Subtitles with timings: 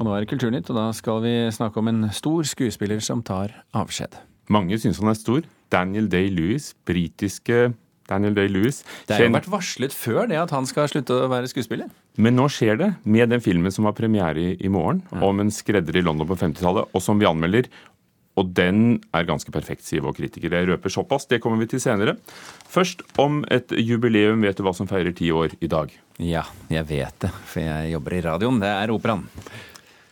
[0.00, 3.22] Og nå er det Kulturnytt, og da skal vi snakke om en stor skuespiller som
[3.22, 4.16] tar avskjed.
[4.52, 5.46] Mange syns han er stor.
[5.72, 7.72] Daniel Day-Lewis, britiske
[8.10, 8.82] Daniel Day-Lewis.
[9.08, 11.88] Det har jo vært varslet før det at han skal slutte å være skuespiller.
[12.20, 15.22] Men nå skjer det med den filmen som har premiere i, i morgen, ja.
[15.24, 17.70] om en skredder i London på 50-tallet, og som vi anmelder.
[18.34, 20.56] Og den er ganske perfekt, sier vår kritiker.
[20.58, 22.16] Jeg røper såpass, det kommer vi til senere.
[22.70, 24.42] Først om et jubileum.
[24.42, 25.94] Vet du hva som feirer ti år i dag?
[26.18, 28.58] Ja, jeg vet det, for jeg jobber i radioen.
[28.62, 29.28] Det er Operaen.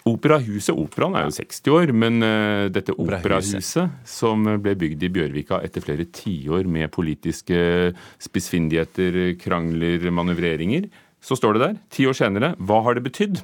[0.08, 5.60] Operahuset Operaen er jo 60 år, men uh, dette operahuset, som ble bygd i Bjørvika
[5.62, 10.90] etter flere tiår med politiske spissfindigheter, krangler, manøvreringer,
[11.22, 13.38] så står det der, ti år senere, hva har det betydd?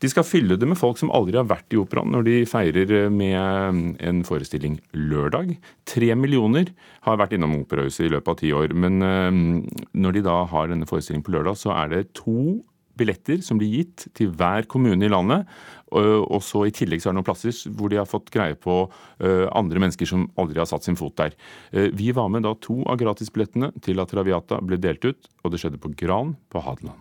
[0.00, 2.94] De skal fylle det med folk som aldri har vært i operaen, når de feirer
[3.02, 5.56] eh, med eh, en forestilling lørdag.
[5.90, 6.70] Tre millioner
[7.04, 8.72] har vært innom operahuset i løpet av ti år.
[8.72, 9.02] Men
[9.92, 12.62] når de da har denne forestillingen på lørdag, så er det to
[13.00, 15.48] billetter som blir gitt til hver kommune i landet.
[15.90, 18.84] Og så I tillegg så er det noen plasser hvor de har fått greie på
[19.18, 21.34] andre mennesker som aldri har satt sin fot der.
[21.72, 25.64] Vi var med da to av gratisbillettene til at Traviata ble delt ut, og det
[25.64, 27.00] skjedde på Gran på Hadeland.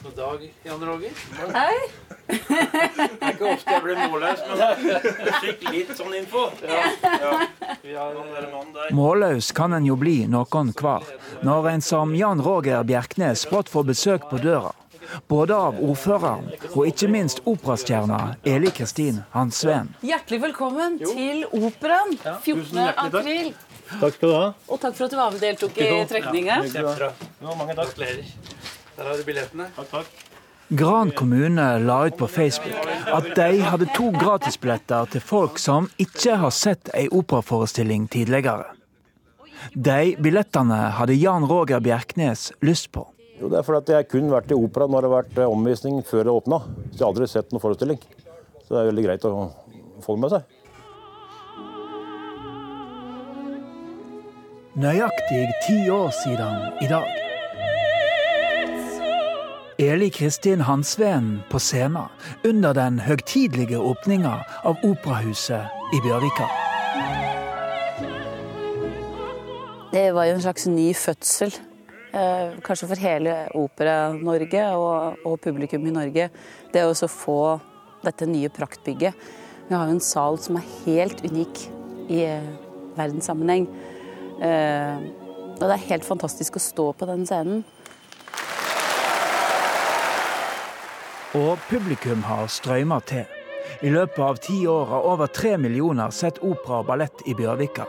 [0.00, 1.12] God dag, Jan Roger.
[1.54, 1.76] Hei.
[2.30, 6.46] Det er ikke ofte jeg blir målløs, men jeg fikk litt sånn info.
[6.62, 6.86] Ja.
[8.90, 11.06] Målløs kan en jo bli noen hver,
[11.46, 14.72] når en som Jan Roger Bjerknes brått får besøk på døra.
[15.26, 19.90] Både av ordføreren og ikke minst operastjerna Eli Kristin Hansveen.
[20.06, 22.78] Hjertelig velkommen til Operaen 14.
[22.94, 23.52] april.
[23.98, 24.48] Takk skal du ha.
[24.70, 26.62] Og takk for at du var med deltok i trekninga.
[26.70, 27.90] Ja, mange takk.
[27.90, 28.34] Gratulerer.
[28.96, 29.70] Der har du billettene.
[29.74, 30.29] Takk, takk.
[30.70, 36.36] Gran kommune la ut på Facebook at de hadde to gratisbilletter til folk som ikke
[36.38, 38.68] har sett ei operaforestilling tidligere.
[39.74, 43.02] De billettene hadde Jan Roger Bjerknes lyst på.
[43.40, 46.04] Jo, det er fordi jeg kun vært i opera når det har vært eh, omvisning
[46.06, 46.60] før det åpna.
[46.62, 47.98] Så jeg har aldri sett noen forestilling.
[48.62, 49.32] Så det er veldig greit å
[50.04, 50.56] få det med seg.
[54.80, 57.29] Nøyaktig ti år siden i dag.
[59.80, 62.08] Eli Kristin Hansveen på scenen
[62.44, 64.34] under den høgtidelige åpninga
[64.68, 66.48] av Operahuset i Bjørvika.
[69.94, 71.56] Det var jo en slags ny fødsel,
[72.12, 76.28] eh, kanskje for hele Opera-Norge og, og, publikum i Norge.
[76.76, 77.40] Det å få
[78.04, 79.16] dette nye praktbygget.
[79.70, 81.66] Vi har jo en sal som er helt unik
[82.12, 82.52] i eh,
[83.00, 83.64] verdenssammenheng.
[84.44, 84.96] Eh,
[85.56, 87.64] og det er helt fantastisk å stå på den scenen.
[91.38, 93.26] Og publikum har strømma til.
[93.86, 97.84] I løpet av ti år har over tre millioner sett opera og ballett i Bjørvika.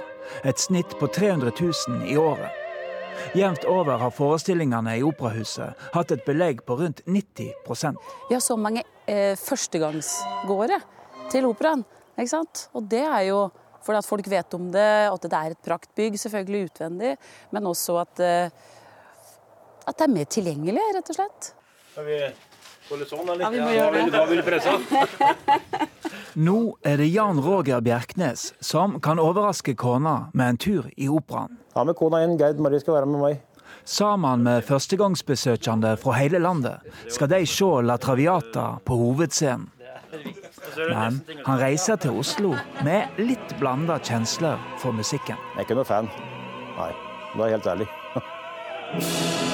[0.45, 2.51] Et snitt på 300 000 i året.
[3.33, 7.97] Jevnt over har forestillingene i Operahuset hatt et belegg på rundt 90
[8.29, 10.77] Vi har så mange eh, førstegangsgåere
[11.33, 11.81] til operaen.
[12.19, 12.67] ikke sant?
[12.77, 13.41] Og det er jo
[13.81, 17.15] fordi at folk vet om det, at det er et praktbygg, selvfølgelig utvendig,
[17.49, 18.53] men også at, eh,
[19.87, 21.53] at det er mer tilgjengelig, rett og slett.
[21.95, 22.21] Har vi
[22.91, 24.11] ja, vi må gjøre det.
[24.11, 24.73] Hva vil du presse?
[26.47, 26.57] Nå
[26.87, 31.57] er det Jan Roger Bjerknes som kan overraske kona med en tur i operaen.
[31.75, 32.37] Ja, med kona inn.
[32.39, 33.41] Geid Marie skal være med meg.
[33.87, 39.69] Sammen med førstegangsbesøkende fra hele landet skal de se La Traviata på hovedscenen.
[40.77, 42.51] Men han reiser til Oslo
[42.85, 45.39] med litt blanda kjensler for musikken.
[45.55, 46.11] Jeg er ikke noe fan.
[46.75, 46.91] Nei,
[47.37, 47.89] da er helt ærlig.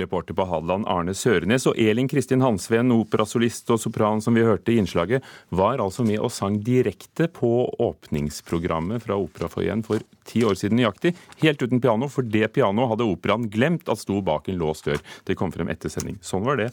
[0.00, 4.72] Reporter på Hadeland Arne Sørenes og Elin Kristin Hansveen, operasolist og sopran som vi hørte
[4.72, 7.50] i innslaget, var altså med og sang direkte på
[7.82, 13.10] åpningsprogrammet fra Operafoajeen for ti år siden nøyaktig, helt uten piano, for det pianoet hadde
[13.10, 15.00] operaen glemt at sto bak en låst dør.
[15.26, 16.18] Det kom frem etter sending.
[16.24, 16.72] Sånn var det.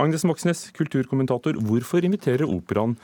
[0.00, 2.96] Agnes Moxnes, kulturkommentator, hvorfor inviterer operaen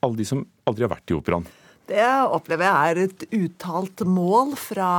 [0.00, 1.48] alle de som aldri har vært i operaen?
[1.90, 4.90] Det opplever jeg er et uttalt mål fra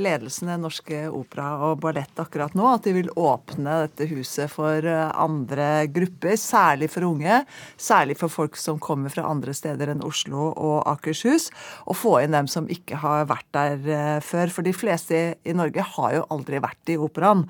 [0.00, 2.64] ledelsen i Norske Opera og Ballett akkurat nå.
[2.72, 7.42] At de vil åpne dette huset for eh, andre grupper, særlig for unge.
[7.76, 11.50] Særlig for folk som kommer fra andre steder enn Oslo og Akershus.
[11.84, 14.48] Og få inn dem som ikke har vært der eh, før.
[14.54, 17.44] For de fleste i Norge har jo aldri vært i operaen.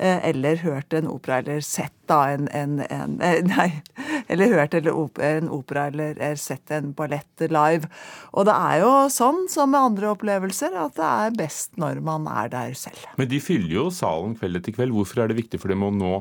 [0.00, 3.18] Eh, eller hørt en opera eller sett da en, en, en
[3.54, 3.68] Nei,
[4.30, 7.90] eller hørt en opera eller sett en ballett live.
[8.32, 12.28] Og det er jo sånn som med andre opplevelser at det er best når man
[12.30, 13.02] er der selv.
[13.18, 14.94] Men de fyller jo salen kveld etter kveld.
[14.94, 16.14] Hvorfor er det viktig for dem å nå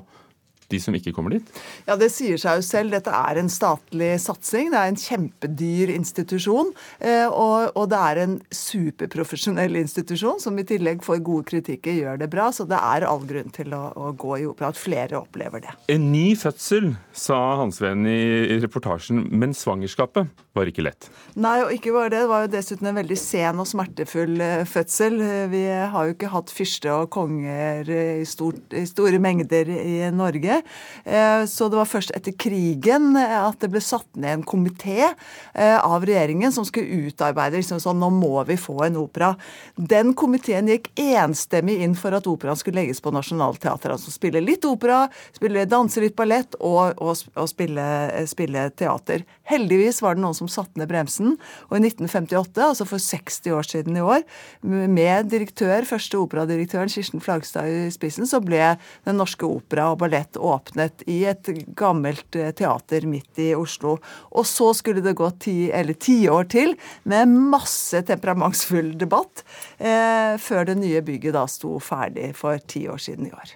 [0.70, 1.50] de som ikke kommer dit?
[1.88, 2.94] Ja, Det sier seg jo selv.
[2.94, 4.72] Dette er en statlig satsing.
[4.74, 6.72] Det er en kjempedyr institusjon.
[7.00, 12.22] Eh, og, og det er en superprofesjonell institusjon som i tillegg får gode kritikker, gjør
[12.22, 12.50] det bra.
[12.56, 14.74] Så det er all grunn til å, å gå i opera.
[14.74, 15.74] At flere opplever det.
[15.92, 19.26] En ny fødsel, sa Hansven i reportasjen.
[19.34, 21.10] Men svangerskapet var ikke lett.
[21.40, 22.20] Nei, og ikke bare det.
[22.20, 25.20] Det var jo dessuten en veldig sen og smertefull eh, fødsel.
[25.52, 30.59] Vi har jo ikke hatt fyrste og konger i, stort, i store mengder i Norge.
[31.06, 35.78] Eh, så det var først etter krigen at det ble satt ned en komité eh,
[35.78, 39.34] av regjeringen som skulle utarbeide liksom sånn nå må vi få en opera.
[39.76, 43.96] Den komiteen gikk enstemmig inn for at operaen skulle legges på Nationaltheatret.
[43.96, 47.86] Altså spille litt opera, spille, danse litt ballett og, og, og spille,
[48.30, 49.26] spille, teater.
[49.50, 51.36] Heldigvis var det noen som satte ned bremsen.
[51.70, 54.26] Og i 1958, altså for 60 år siden i år,
[54.62, 58.76] med direktør, første operadirektøren Kirsten Flagstad i spissen, så ble
[59.08, 63.98] Den Norske Opera og Ballett åpnet i et gammelt eh, teater midt i Oslo.
[64.34, 66.76] Og så skulle det gå ti, eller tiår til
[67.10, 69.44] med masse temperamentsfull debatt
[69.78, 73.56] eh, før det nye bygget da sto ferdig for ti år siden i år.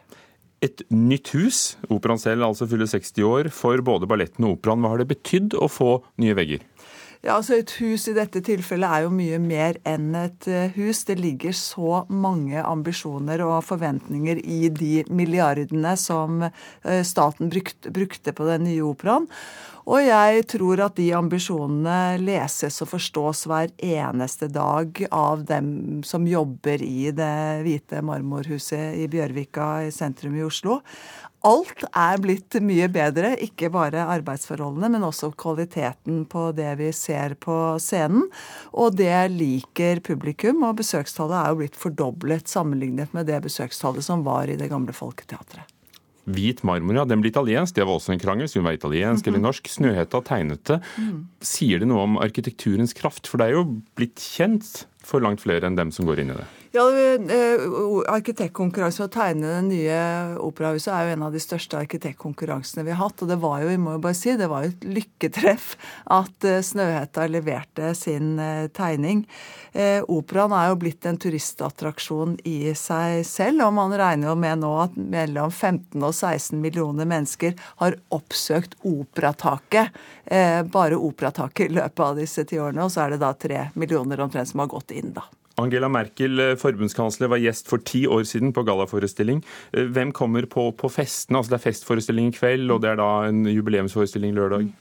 [0.63, 4.83] Et nytt hus, operaen selv altså fyller 60 år, for både balletten og operaen.
[4.83, 6.63] Hva har det betydd å få nye vegger?
[7.23, 11.05] Ja, altså Et hus i dette tilfellet er jo mye mer enn et eh, hus.
[11.07, 18.49] Det ligger så mange ambisjoner og forventninger i de milliardene som eh, staten brukte, på
[18.49, 19.29] den nye operaen.
[19.87, 26.27] Og jeg tror at de ambisjonene leses og forstås hver eneste dag av dem som
[26.27, 30.81] jobber i det hvite marmorhuset i Bjørvika i sentrum i Oslo.
[31.43, 37.35] Alt er blitt mye bedre, ikke bare arbeidsforholdene, men også kvaliteten på det vi ser
[37.35, 38.29] på scenen.
[38.71, 44.23] Og det liker publikum, og besøkstallet er jo blitt fordoblet sammenlignet med det besøkstallet som
[44.23, 45.67] var i det gamle Folketeatret.
[46.23, 47.03] Hvit marmor, ja.
[47.03, 47.75] Den ble italiensk.
[47.75, 48.47] Det var også en krangel.
[48.47, 49.47] Skulle den være italiensk eller mhm.
[49.49, 49.67] norsk?
[49.67, 50.79] Snøhetta tegnet det.
[50.95, 51.17] Mm.
[51.43, 53.27] Sier det noe om arkitekturens kraft?
[53.27, 53.65] For det er jo
[53.99, 56.49] blitt kjent for langt flere enn dem som går inn i det.
[56.73, 57.61] Ja, eh,
[58.09, 59.97] Arkitektkonkurransen å tegne det nye
[60.41, 63.21] operahuset er jo en av de største arkitektkonkurransene vi har hatt.
[63.21, 65.75] Og det var jo, vi må jo bare si, det var jo et lykketreff
[66.17, 69.27] at eh, Snøhetta leverte sin eh, tegning.
[69.73, 74.69] Operaen er jo blitt en turistattraksjon i seg selv, og man regner jo med nå
[74.83, 79.89] at mellom 15 og 16 millioner mennesker har oppsøkt Operataket.
[80.69, 84.21] Bare Operataket i løpet av disse ti årene, og så er det da tre millioner
[84.21, 85.29] omtrent som har gått inn, da.
[85.61, 89.43] Angela Merkel, eh, forbundskansler, var gjest for ti år siden på gallaforestilling.
[89.73, 91.37] Eh, hvem kommer på, på festene?
[91.37, 94.71] Altså det er festforestilling i kveld, og det er da en jubileumsforestilling lørdag.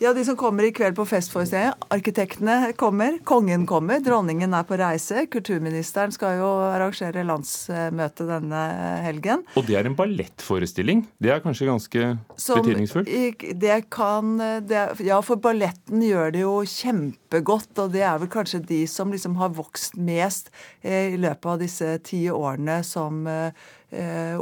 [0.00, 1.76] Ja, de som kommer i kveld på festforestilling.
[1.92, 5.26] Arkitektene kommer, kongen kommer, dronningen er på reise.
[5.32, 8.62] Kulturministeren skal jo arrangere landsmøte denne
[9.04, 9.44] helgen.
[9.60, 11.04] Og det er en ballettforestilling?
[11.20, 12.08] Det er kanskje ganske
[12.40, 13.12] som, betydningsfullt?
[13.60, 18.64] Det kan det, Ja, for balletten gjør det jo kjempegodt, og det er vel kanskje
[18.64, 24.38] de som liksom har vokst mest eh, i løpet av disse ti årene som, eh,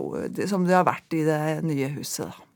[0.47, 2.29] som det har vært i det nye huset.
[2.29, 2.47] da.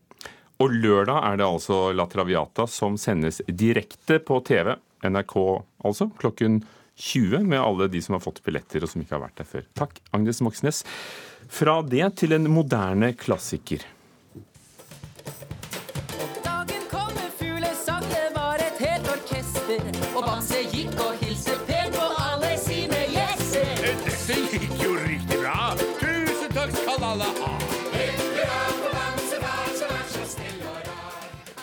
[0.62, 5.34] Og lørdag er det altså La Traviata som sendes direkte på TV, NRK
[5.84, 6.62] altså, klokken
[6.94, 9.66] 20 med alle de som har fått billetter og som ikke har vært der før.
[9.74, 10.84] Takk, Agnes Moxnes.
[11.50, 13.82] Fra det til en moderne klassiker.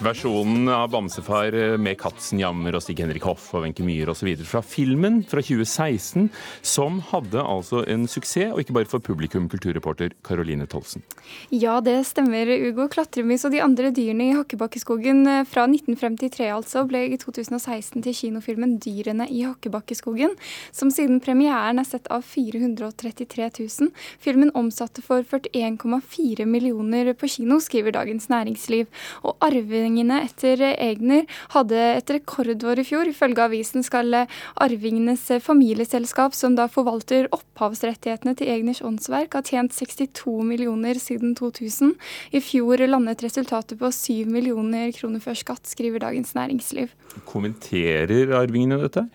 [0.01, 4.31] Versjonen av Bamsefar med Katzen Jammer og Stig-Henrik Hoff og Wenche Myhre osv.
[4.49, 6.31] fra filmen fra 2016,
[6.65, 11.05] som hadde altså en suksess, og ikke bare for publikum, kulturreporter Caroline Tolsen.
[11.53, 12.87] Ja, det stemmer, Ugo.
[12.89, 18.17] Klatremus og de andre dyrene i Hakkebakkeskogen eh, fra 1953 altså ble i 2016 til
[18.23, 20.33] kinofilmen 'Dyrene i Hakkebakkeskogen',
[20.73, 23.93] som siden premieren er sett av 433 000.
[24.17, 28.89] Filmen omsatte for 41,4 millioner på kino, skriver Dagens Næringsliv.
[29.21, 33.09] Og arvingen arvingene etter Egner hadde et rekordår i fjor.
[33.11, 40.43] Ifølge avisen skal arvingenes familieselskap, som da forvalter opphavsrettighetene til Egners åndsverk, ha tjent 62
[40.47, 41.95] millioner siden 2000.
[42.31, 46.93] I fjor landet resultatet på 7 millioner kroner før skatt, skriver Dagens Næringsliv.
[47.27, 49.09] Kommenterer arvingene dette?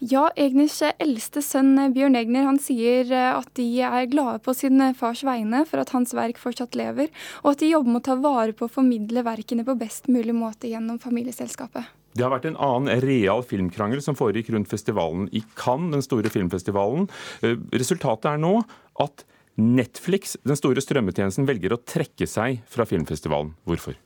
[0.00, 4.82] Ja, Egners eldste sønn Bjørn Egner han sier eh, at de er glade på sin
[4.98, 7.10] fars vegne for at hans verk fortsatt lever,
[7.44, 10.36] og at de jobber med å ta vare på å formidle verkene på best mulig
[10.36, 11.96] måte gjennom familieselskapet.
[12.16, 16.32] Det har vært en annen real filmkrangel som foregikk rundt festivalen i Cannes, den store
[16.32, 17.06] filmfestivalen.
[17.46, 18.56] Eh, resultatet er nå
[19.00, 19.24] at
[19.60, 23.54] Netflix, den store strømmetjenesten, velger å trekke seg fra filmfestivalen.
[23.68, 23.98] Hvorfor?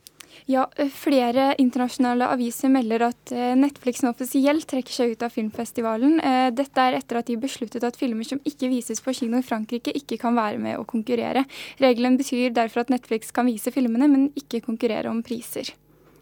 [0.45, 6.19] Ja, Flere internasjonale aviser melder at Netflix nå offisielt trekker seg ut av filmfestivalen.
[6.53, 9.95] Dette er etter at de besluttet at filmer som ikke vises på kino i Frankrike,
[9.97, 11.47] ikke kan være med å konkurrere.
[11.81, 15.73] Regelen betyr derfor at Netflix kan vise filmene, men ikke konkurrere om priser.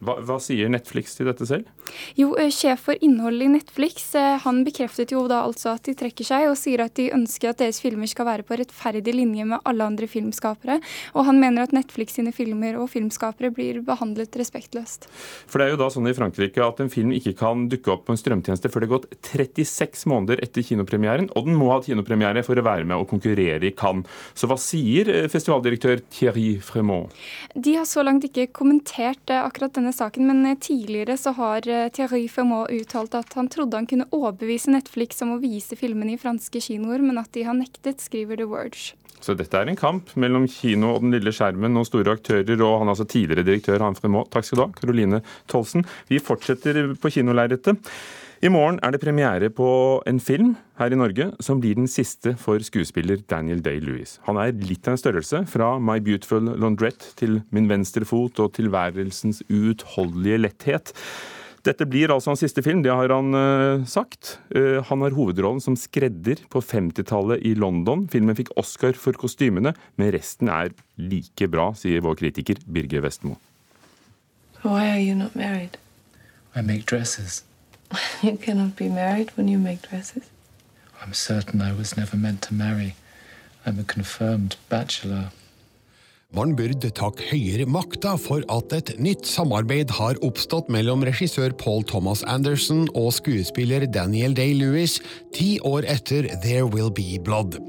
[0.04, 1.70] Hva, hva, sier Netflix til dette selv?
[2.20, 5.96] Jo, eh, Sjef for innholdet i Netflix eh, han bekreftet jo da altså at de
[5.98, 9.46] trekker seg, og sier at de ønsker at deres filmer skal være på rettferdig linje
[9.48, 10.80] med alle andre filmskapere.
[11.16, 15.08] Og han mener at Netflix sine filmer og filmskapere blir behandlet respektløst.
[15.48, 18.06] For det er jo da sånn i Frankrike at en film ikke kan dukke opp
[18.08, 21.80] på en strømtjeneste før det har gått 36 måneder etter kinopremieren, og den må ha
[21.86, 24.10] kinopremiere for å være med og konkurrere i Cannes.
[24.36, 27.14] Så hva sier eh, festivaldirektør Thierry Fremont?
[27.56, 31.90] De har så langt ikke kommentert akkurat denne saken, men eh, tidligere så har eh,
[31.94, 36.20] Thierry Fermot uttalt at han trodde han kunne overbevise Netflix om å vise filmene i
[36.22, 38.92] franske kinoer, men at de har nektet, skriver The Words.
[39.24, 42.82] Så dette er en kamp mellom kino og den lille skjermen og store aktører, og
[42.82, 44.28] han er altså tidligere direktør Han Fremont.
[44.34, 45.86] Takk skal du ha, Caroline Tolsen.
[46.10, 47.94] Vi fortsetter på kinolerretet.
[48.44, 49.66] I morgen er det premiere på
[50.10, 54.18] en film her i Norge som blir den siste for skuespiller Daniel Day-Lewis.
[54.26, 58.52] Han er litt av en størrelse, fra My Beautiful Laundrette til Min venstre fot og
[58.58, 60.92] tilværelsens uutholdelige letthet.
[61.64, 64.34] Dette blir altså hans siste film, det har han uh, sagt.
[64.52, 68.10] Uh, han har hovedrollen som skredder på 50-tallet i London.
[68.12, 73.40] Filmen fikk Oscar for kostymene, men resten er like bra, sier vår kritiker Birger Vestmo.
[74.68, 75.80] Why are you not married?
[76.52, 77.46] I make dresses.
[78.24, 80.24] You cannot be married when you make dresses.
[81.02, 82.96] I'm certain I was never meant to marry.
[83.66, 85.32] I'm a confirmed bachelor.
[86.34, 91.84] Man burde takke høyere makta for at et nytt samarbeid har oppstått mellom regissør Paul
[91.86, 94.96] Thomas Anderson og skuespiller Daniel Day-Lewis
[95.38, 97.60] ti år etter There Will Be Blood.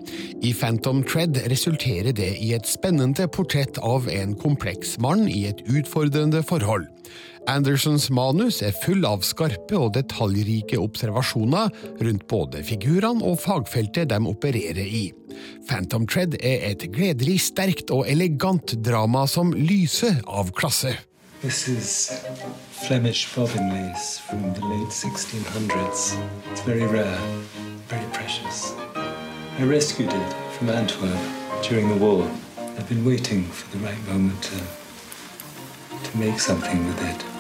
[0.40, 5.60] I Phantom Tread resulterer det i et spennende portrett av en kompleks mann i et
[5.68, 6.88] utfordrende forhold.
[7.46, 14.20] Andersons manus er full av skarpe og detaljrike observasjoner rundt både figurene og fagfeltet de
[14.30, 15.02] opererer i.
[15.68, 20.94] Phantom Tread er et gledelig sterkt og elegant drama som lyser av klasse.
[21.42, 22.24] This is
[22.86, 26.16] Flemish bobbin lace from the late 1600s.
[26.50, 27.20] It's very rare,
[27.88, 28.72] very precious.
[29.58, 31.20] I rescued it from Antwerp
[31.68, 32.24] during the war.
[32.78, 34.56] I've been waiting for the right moment to,
[36.10, 37.33] to make something with it.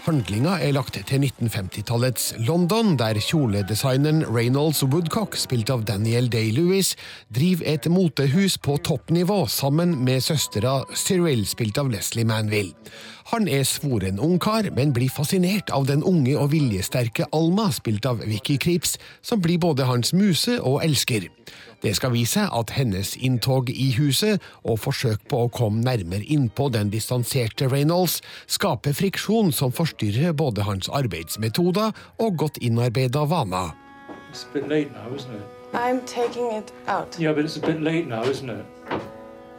[0.00, 6.94] Handlinga er lagt til 1950-tallets London, der kjoledesigneren Reynolds Woodcock, spilt av Daniel Day-Lewis,
[7.28, 12.72] driver et motehus på toppnivå sammen med søstera Cyril, spilt av Leslie Manville.
[13.34, 18.24] Han er svoren ungkar, men blir fascinert av den unge og viljesterke Alma, spilt av
[18.24, 21.28] Vicky Creeps, som blir både hans muse og elsker.
[21.82, 26.68] Det skal vise at hennes inntog i huset og forsøk på å komme nærmere innpå
[26.74, 33.72] den distanserte Reynolds skaper friksjon som forstyrrer både hans arbeidsmetoder og godt innarbeida vaner.
[34.30, 35.42] It's a bit late now, isn't it?
[35.72, 37.18] I'm taking it out.
[37.18, 38.64] Yeah, but it's a bit late now, isn't it?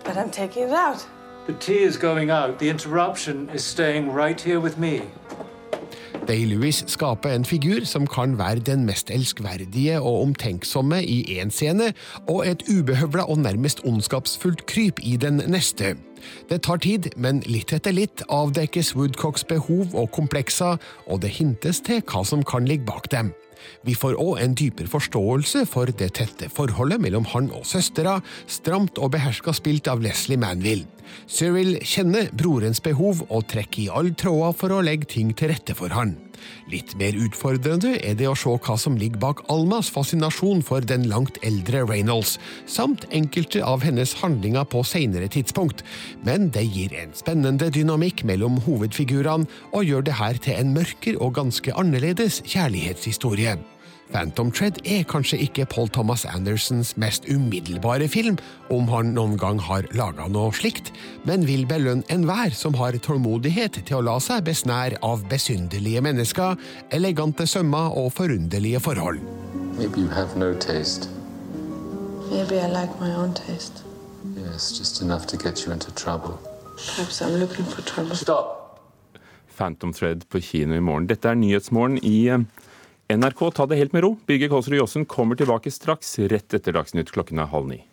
[0.03, 1.05] But I'm taking it out.
[1.47, 2.59] The tea is going out.
[2.59, 5.01] The interruption is staying right here with me.
[6.27, 11.93] Day-Lewis skaper en figur som kan være den mest elskverdige og omtenksomme i én scene,
[12.27, 15.95] og et ubehøvla og nærmest ondskapsfullt kryp i den neste.
[16.49, 21.81] Det tar tid, men litt etter litt avdekkes Woodcocks behov og komplekser, og det hintes
[21.81, 23.33] til hva som kan ligge bak dem.
[23.87, 29.01] Vi får òg en dypere forståelse for det tette forholdet mellom han og søstera, stramt
[29.01, 30.87] og beherska spilt av Leslie Manville.
[31.27, 35.75] Cyril kjenner brorens behov og trekker i alle tråder for å legge ting til rette
[35.77, 36.15] for han.
[36.71, 41.07] Litt mer utfordrende er det å se hva som ligger bak Almas fascinasjon for den
[41.11, 42.37] langt eldre Reynolds,
[42.69, 45.85] samt enkelte av hennes handlinger på senere tidspunkt,
[46.27, 51.19] men det gir en spennende dynamikk mellom hovedfigurene og gjør det her til en mørker
[51.21, 53.59] og ganske annerledes kjærlighetshistorie.
[54.11, 58.35] Phantom Tread er kanskje ikke Paul Thomas Andersons mest umiddelbare film,
[58.69, 60.91] om han noen gang har laga noe slikt,
[61.27, 66.59] men vil belønne enhver som har tålmodighet til å la seg besnære av besynderlige mennesker,
[66.91, 69.23] elegante sømmer og forunderlige forhold.
[69.77, 71.07] Maybe you have no taste.
[72.29, 73.85] Maybe I like my own taste.
[74.35, 76.37] Yes, just enough to get you into trouble.
[76.75, 78.15] Perhaps I'm looking for trouble.
[78.15, 78.57] Stop!
[79.47, 81.07] Phantom Thread på kino i morgen.
[81.07, 82.43] Dette er Nyhetsmorgen i eh,
[83.17, 83.51] NRK.
[83.55, 84.15] Ta det helt med ro.
[84.25, 87.83] Birger Kålsrud Jossen kommer tilbake straks, rett etter Dagsnytt klokken er halv ni.